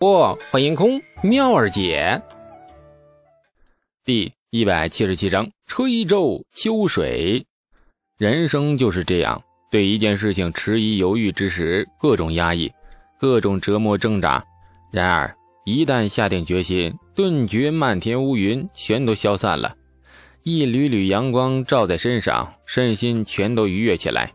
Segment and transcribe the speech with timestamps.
[0.00, 2.22] 不，欢迎空妙儿姐。
[4.02, 7.44] 第一百七十七章：吹皱秋水。
[8.16, 12.72] 人生就是这样，对一件事情迟疑犹豫之时，各种压抑，
[13.18, 14.42] 各种折磨挣扎。
[14.90, 15.36] 然而，
[15.66, 19.76] 一旦下定决心，顿觉漫天乌云全都消散了，
[20.44, 24.32] 一缕缕阳光照在身上，身心全都愉悦起来。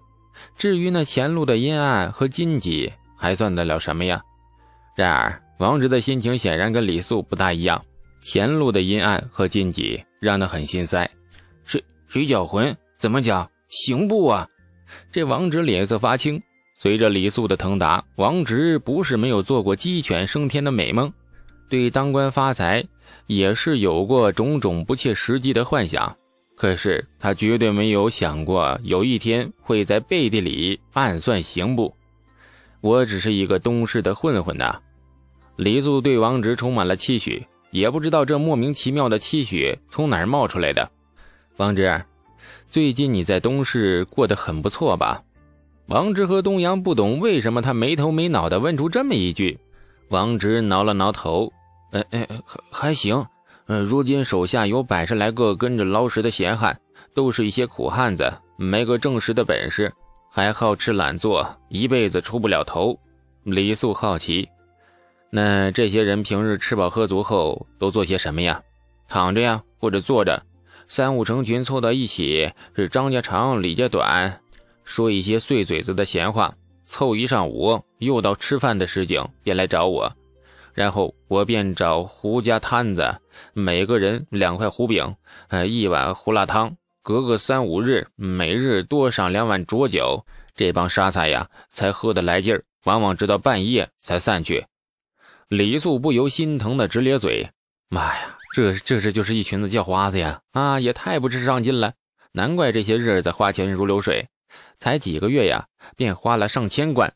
[0.56, 4.22] 至于那前路的阴暗和荆棘，还算得了什么呀？
[4.96, 5.42] 然而。
[5.58, 7.84] 王直的心情显然跟李素不大一样，
[8.22, 11.10] 前路的阴暗和荆棘让他很心塞。
[11.64, 13.50] 水水饺魂怎么讲？
[13.70, 14.48] 行不啊？
[15.12, 16.42] 这王直脸色发青。
[16.78, 21.12] 随着李素的腾达，王直不是没有做过鸡犬升天的美梦，
[21.70, 22.84] 对当官发财
[23.28, 26.14] 也是有过种种不切实际的幻想。
[26.58, 31.94] 可是他绝对没有想过有一天会在背地里暗算刑部。
[32.82, 34.78] 我只是一个东市的混混呐。
[35.56, 40.92] 李素对王直充满了期许，也不知道这莫名其妙的期许从哪儿冒出来的。
[41.58, 42.04] 王直，
[42.68, 45.24] 最近你在东市过得很不错吧？
[45.88, 49.58] 王直和东阳不懂为什么他没头没脑的问出这么一句。
[50.10, 51.54] 王直挠了挠头，
[51.92, 53.26] 哎哎，还还行。
[53.68, 56.78] 嗯，如今手下有百十来个跟着捞食的闲汉，
[57.14, 59.92] 都是一些苦汉子，没个正式的本事，
[60.30, 63.00] 还好吃懒做，一辈子出不了头。
[63.44, 64.50] 李素好奇。
[65.36, 68.62] 那这些人平日吃饱喝足后都做些什么呀？
[69.10, 70.46] 躺着呀，或者坐着，
[70.88, 74.40] 三五成群凑到一起，是张家长李家短，
[74.86, 76.56] 说一些碎嘴子的闲话，
[76.86, 80.10] 凑一上午，又到吃饭的时景，便来找我，
[80.74, 83.20] 然后我便找胡家摊子，
[83.52, 85.18] 每个人两块胡饼，
[85.50, 94.66] 呃，一碗胡辣汤，隔个三五日，每日多上两碗浊酒，这帮沙菜呀才喝得来劲儿，往往直到半夜才散去。
[95.50, 97.52] 李素不由心疼的直咧嘴，
[97.88, 100.42] 妈呀，这这是就是一群子叫花子呀！
[100.54, 101.94] 啊，也太不知上进了，
[102.32, 104.28] 难怪这些日子花钱如流水，
[104.80, 107.14] 才几个月呀，便花了上千贯。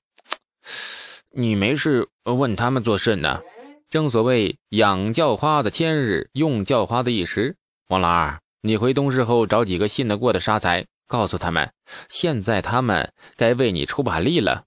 [1.32, 3.42] 你没事问他们做甚呢？
[3.90, 7.56] 正所谓养叫花子千日，用叫花子一时。
[7.88, 11.74] 王老二，你回东市后找几个信得过的沙财，告诉他们，
[12.10, 14.66] 现在他们该为你出把力了。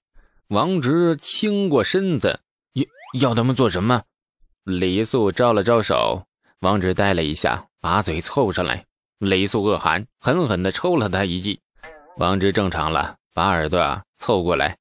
[0.49, 2.41] 王直倾过身子。
[3.13, 4.01] 要他们做什么？
[4.63, 6.25] 李素招了招手，
[6.61, 8.85] 王直呆了一下，把嘴凑上来。
[9.19, 11.59] 李素恶寒，狠狠地抽了他一记。
[12.17, 14.77] 王直正常了，把耳朵凑过来。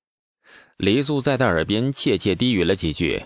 [0.78, 3.22] 李素在他耳边窃窃低语了几句。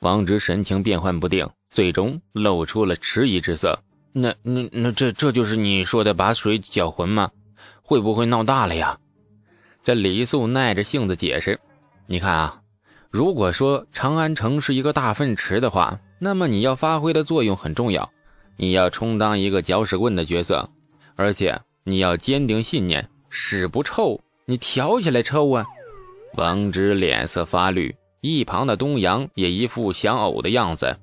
[0.00, 3.82] 王直神情变幻不定，最终露出了迟疑之色。
[4.12, 7.30] 那、那、那这这就是你说的把水搅浑吗？
[7.82, 8.98] 会不会闹大了呀？
[9.84, 11.60] 这李素耐着性子解释
[12.08, 12.62] ：“你看啊。”
[13.16, 18.10] 如果说长安城是一个大粪池的话，那么你要发挥的作用很重要，
[18.58, 20.68] 你要充当一个搅屎棍的角色，
[21.14, 25.64] 而且你要坚定信念，屎不臭，你挑起来臭啊！
[26.34, 30.94] 王直脸色发绿，一旁的东阳也一副想呕的样子。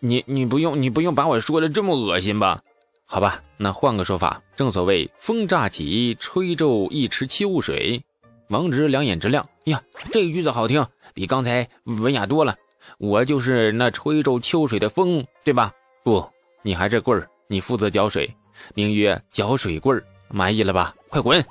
[0.00, 2.60] 你你不用你不用把我说的这么恶心吧？
[3.06, 8.02] 好吧，那换个说法，正所谓风乍起，吹皱一池秋水。
[8.50, 9.80] 王直两眼直亮，呀，
[10.10, 10.84] 这句子好听。
[11.14, 12.56] 比刚才文雅多了，
[12.98, 15.72] 我就是那吹皱秋水的风，对吧？
[16.02, 16.28] 不，
[16.62, 18.28] 你还是棍儿，你负责搅水，
[18.74, 20.92] 名曰搅水棍儿，满意了吧？
[21.08, 21.44] 快滚！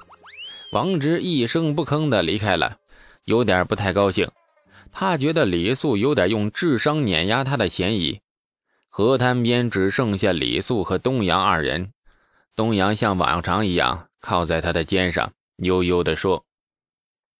[0.73, 2.75] 王直一声不吭的离开了，
[3.23, 4.29] 有点不太高兴，
[4.91, 8.19] 他觉得李素有点用智商碾压他的嫌疑。
[8.89, 11.93] 河滩边只剩下李素和东阳二人，
[12.57, 16.43] 东阳像往常一样靠在他的肩上，悠悠地说：“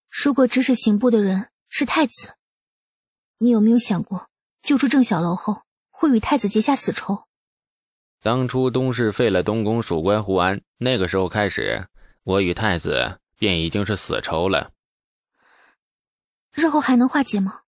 [0.09, 2.33] 如果指使刑部的人。”是太子，
[3.37, 4.29] 你有没有想过，
[4.63, 5.61] 救出郑小楼后，
[5.91, 7.25] 会与太子结下死仇？
[8.23, 11.87] 当初东市废了东宫属官胡安，那个时候开始，
[12.23, 14.71] 我与太子便已经是死仇了。
[16.51, 17.61] 日后还能化解吗？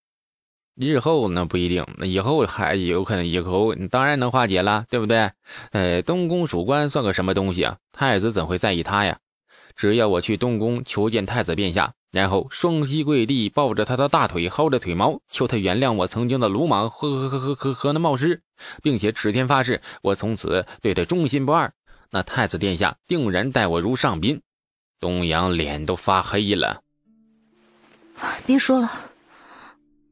[0.74, 5.32] 日后那不一定，那以后还有可能，以后当然能化解了，对不对？
[5.74, 7.78] 呃，东宫属官算个什么东西啊？
[7.92, 9.20] 太子怎会在意他呀？
[9.76, 11.94] 只要我去东宫求见太子殿下。
[12.12, 18.42] 然后双膝跪地，抱着他的大腿，薅着腿毛，求他原谅我曾经的鲁莽和和和和和那冒失，
[18.84, 21.74] 并且指天发誓，我从此对他忠心不二。
[22.10, 24.42] 那太子殿下定然待我如上宾。
[25.00, 26.84] 东阳脸都发黑了。
[28.46, 28.92] 别说了，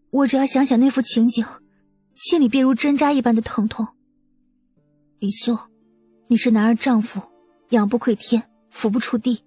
[0.09, 1.45] 我只要想想那幅情景，
[2.15, 3.85] 心里便如针扎一般的疼痛。
[5.19, 5.59] 李素，
[6.27, 7.21] 你是男儿丈夫，
[7.71, 9.43] 仰不愧天，俯不触地，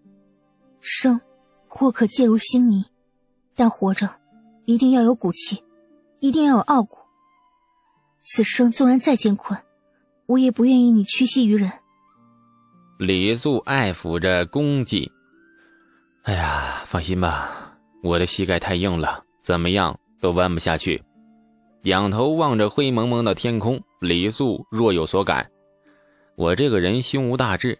[0.80, 1.18] 生。
[1.74, 2.84] 或可介入心泥，
[3.56, 4.16] 但活着
[4.66, 5.64] 一定要有骨气，
[6.20, 6.98] 一定要有傲骨，
[8.22, 9.58] 此生纵然再艰困，
[10.26, 11.72] 我也不愿意你屈膝于人。
[12.98, 15.10] 李素爱抚着公鸡。
[16.24, 21.02] 哎呀，放心吧，我的膝盖太硬了，怎么样都弯不下去。
[21.84, 25.50] 仰头望着灰蒙蒙的天空，李素若有所感。
[26.36, 27.78] 我这个人胸无大志，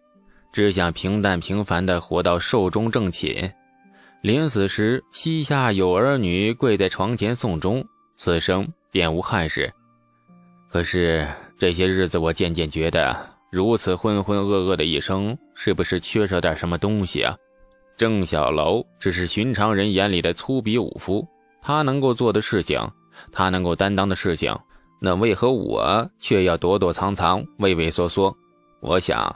[0.50, 3.55] 只想平淡平凡的活到寿终正寝。
[4.23, 7.85] 临死时，膝下有儿女跪在床前送终，
[8.17, 9.69] 此生便无憾事。
[10.71, 11.27] 可是
[11.59, 13.17] 这些日子，我渐渐觉得，
[13.51, 17.37] 如此浑浑噩噩的一生，是不是缺少点什么东西啊？
[17.97, 21.27] 郑小楼只是寻常人眼里的粗鄙武夫，
[21.61, 22.81] 他能够做的事情。
[23.31, 24.57] 他能够担当的事情，
[25.01, 28.35] 那为何我却要躲躲藏藏、畏畏缩缩？
[28.81, 29.35] 我想，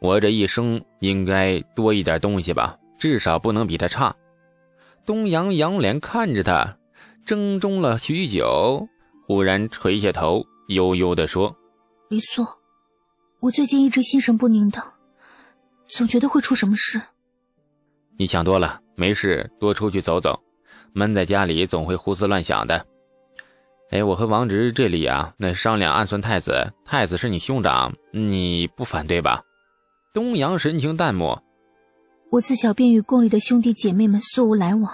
[0.00, 4.14] 我这一生应该多一点东西吧，至少不能比他差。
[5.06, 6.76] 东阳仰脸看着他，
[7.24, 8.86] 怔怔了许久，
[9.26, 11.56] 忽然垂下头，悠悠地说
[12.10, 12.46] ：“黎素，
[13.40, 14.82] 我最近一直心神不宁的，
[15.86, 17.00] 总觉得会出什么事。
[18.18, 20.38] 你想多了，没事多出去走走，
[20.92, 22.84] 闷在家里总会胡思乱想的。”
[23.90, 26.70] 哎，我和王直这里啊，那商量暗算太子。
[26.84, 29.42] 太子是你兄长，你不反对吧？
[30.12, 31.42] 东阳神情淡漠。
[32.30, 34.92] 我自小便与宫里的兄弟姐妹们素无来往，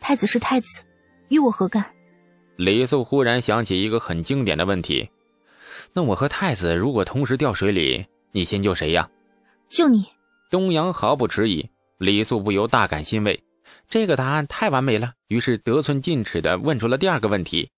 [0.00, 0.82] 太子是太子，
[1.28, 1.84] 与我何干？
[2.56, 5.10] 李素忽然想起一个很经典的问题：
[5.92, 9.10] 那我和太子如果同时掉水里，你先救谁呀？
[9.68, 10.06] 救你。
[10.50, 11.68] 东阳毫不迟疑。
[11.98, 13.44] 李素不由大感欣慰，
[13.86, 15.12] 这个答案太完美了。
[15.28, 17.70] 于是得寸进尺的问出了第二个问题。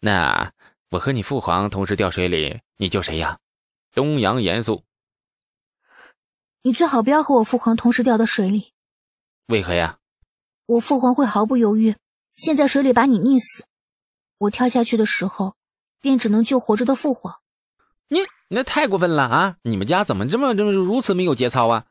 [0.00, 0.52] 那
[0.90, 3.38] 我和你父皇同时掉水里，你救谁呀？
[3.94, 4.82] 东阳严肃。
[6.66, 8.72] 你最好不要和我父皇同时掉到水里。
[9.46, 9.98] 为何呀？
[10.66, 11.94] 我父皇会毫不犹豫，
[12.34, 13.66] 陷在水里把你溺死。
[14.38, 15.54] 我跳下去的时候，
[16.00, 17.36] 便只能救活着的父皇。
[18.08, 18.18] 你
[18.48, 19.56] 那太过分了啊！
[19.62, 21.84] 你们家怎么这么这么如此没有节操啊？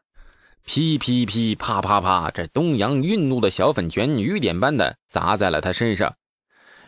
[0.65, 6.17] 噼噼噼，啪啪啪，这东阳愠怒的小粉拳雨点般的砸在了他身上。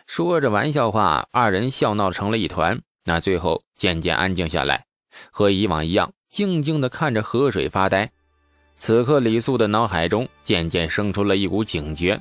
[0.06, 2.82] 说着玩笑话，二人笑闹成了一团。
[3.04, 4.84] 那最后渐渐安静下来，
[5.30, 8.10] 和以往一样，静静地看着河水发呆。
[8.78, 12.20] 此刻，李素的脑海中渐渐生出了一股警觉。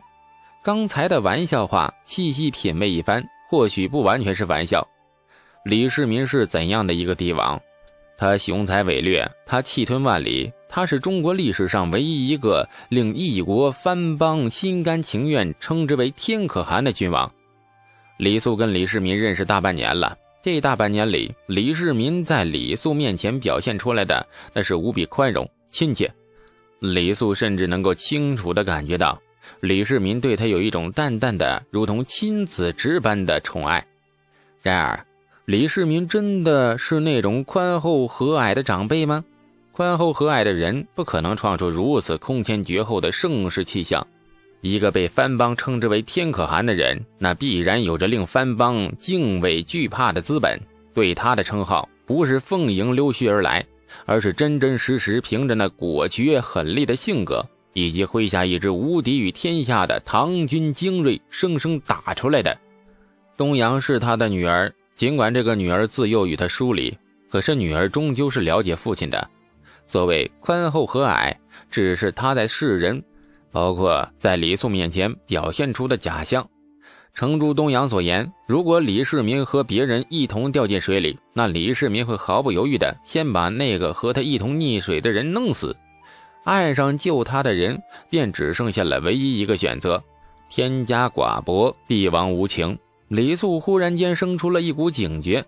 [0.63, 4.85] 刚才的玩笑话，细细品味一番，或许不完全是玩笑。
[5.63, 7.61] 李世民是怎样的一个帝王？
[8.17, 17.31] 他雄才伟略，他气吞万里，他是中国历史上唯一一个令异国藩邦心甘情愿称之为天可汗的君王。
[18.17, 26.09] 李素跟李世民认识大半年了，这大半年里，李世民在李素面前表现出来的那是无比宽容亲切。
[26.79, 29.21] 李素甚至能够清楚地感觉到，
[29.59, 33.85] 李世民对他有一种淡淡的、如同亲子之般的宠爱。
[34.61, 35.05] 然而，
[35.43, 39.25] 李世民真的是那种宽厚和蔼的长辈吗？
[39.73, 44.07] 宽厚和蔼的人不可能创出如此空前绝后的盛世气象。
[44.61, 50.59] 一个被藩邦称之为天可汗的人，那必然有着令藩邦敬畏惧怕的资本。
[50.93, 53.63] 对他的称号不是凤迎溜须而来，
[54.05, 62.57] 而是真真实实凭着那果决狠厉的性格，以及麾下一支无敌于天下的唐军精锐生生打出来的。
[63.37, 66.97] 东阳是他的女儿，尽管这个女儿自幼与他疏离，
[67.29, 69.29] 可是女儿终究是了解父亲的。
[69.85, 71.31] 所谓宽厚和蔼，
[71.69, 73.03] 只是他在世人。
[73.57, 76.47] 包括在李素面前表现出的假象，
[77.11, 85.75] 诚如东阳所言，如果李世民和别人一同掉进水里，那李世民会毫不犹豫的先把那个和他一同溺水的人弄死，
[86.43, 90.03] 岸上救他的人便只剩下了唯一一个选择：
[90.51, 92.77] 天家寡薄，帝王无情。
[93.07, 95.43] 李素忽然间生出了一股警觉，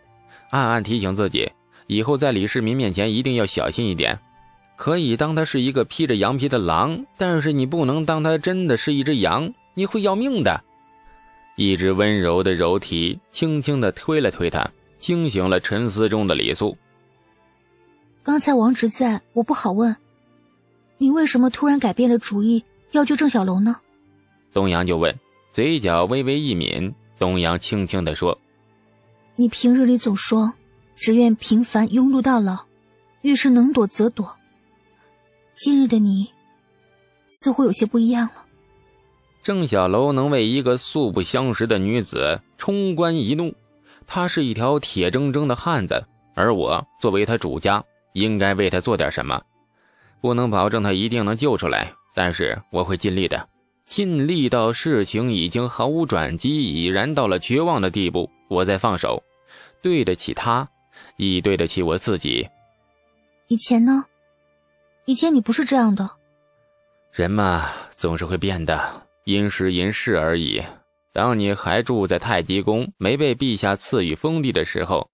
[0.50, 1.48] 暗暗提醒自己，
[1.86, 4.18] 以后在李世民面前一定要小心一点。
[4.80, 10.64] 可以当他是一个披着羊皮的狼，但是你不能当他真的是一只羊，你会要命的。
[11.58, 16.78] 一只温柔的柔体轻轻地推了推他，惊醒了沉思中的李素。
[18.24, 19.94] 刚才王直在，我不好问，
[20.98, 23.76] 你为什么突然改变了主意要救郑小龙呢？
[24.54, 25.14] 东阳就问，
[25.52, 28.40] 嘴角微微一抿，东阳轻轻地说
[29.36, 30.54] ：“你平日里总说，
[30.96, 32.60] 只愿平凡庸碌到老，
[33.24, 34.34] 遇事能躲则躲。”
[35.60, 36.32] 今日的你，
[37.28, 38.46] 似乎有些不一样了。
[39.44, 43.54] 郑小楼能为一个素不相识的女子冲冠一怒，
[44.08, 49.42] 他是一条铁铮铮的汉子，而我作为他主家，应该为他做点什么。
[50.22, 53.50] 不能保证他一定能救出来，但是我会尽力的，
[53.86, 59.22] 尽力到事情已经毫无转机，已然到了绝望的地步，我再放手。
[59.82, 60.70] 对得起他，
[61.18, 62.48] 亦对得起我自己。
[63.50, 64.06] 以前呢？
[65.10, 66.08] 以前你不是这样的。
[67.12, 70.64] 人嘛，总是会变的，因时因事而已。
[71.12, 75.10] 当你还住在太极宫，没被陛下赐予封地的时候，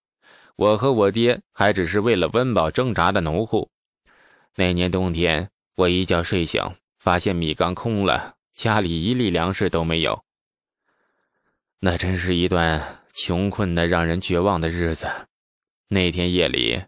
[0.57, 3.69] 我和我爹还只是为了温饱挣扎的农户。
[4.57, 6.61] 那年冬天，我一觉睡醒，
[6.99, 10.21] 发现米缸空了，家里一粒粮食都没有。
[11.79, 15.07] 那真是一段穷困的让人绝望的日子。
[15.87, 16.83] 那天夜里，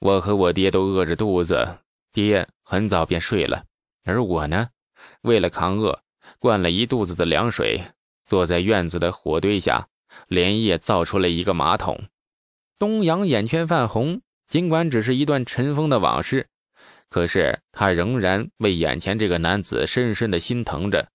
[0.00, 1.78] 我和我爹都饿着肚子，
[2.18, 3.62] 爹很早便睡了，
[4.04, 4.70] 而我呢，
[5.22, 6.00] 为了扛饿，
[6.40, 7.80] 灌了一肚子的凉水。
[8.26, 9.86] 坐在院子的火堆下，
[10.26, 12.08] 连夜造出了一个马桶。
[12.76, 16.48] 东阳眼圈泛红，尽管只是一段尘封的往事，
[17.08, 21.06] 可是他仍然为眼前这个男子深深的心疼着。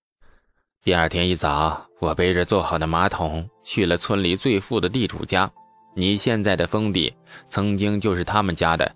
[0.82, 5.52] 第二天一早，我背着做好的马桶去了村里最富的地主家。
[5.94, 7.14] 你现在的封地，
[7.50, 8.90] 曾经就是他们家的。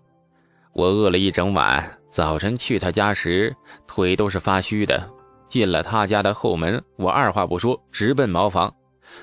[0.72, 3.54] 我饿了一整晚，早晨去他家时，
[3.86, 5.08] 腿都是发虚的。
[5.48, 8.72] 进了他家的后门，我二话不说，直奔茅房，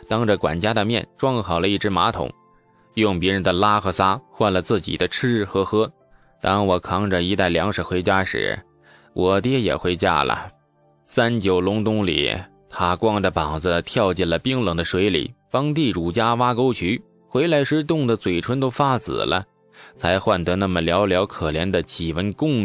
[0.08, 2.32] 当着管家的面装好了一只马桶，
[2.96, 5.92] 用别人的拉和撒换了自己的吃和喝。
[6.42, 8.60] 当我扛着一袋粮食回家时，
[9.14, 10.50] 我爹也回家了。
[11.08, 12.36] 三九隆冬里，
[12.70, 17.00] 他光着膀子跳进了冰冷的水里，帮地主家挖沟渠。
[17.28, 19.46] 回来时冻得嘴唇都发紫了，
[19.96, 22.65] 才换得那么寥寥可怜的几文贡。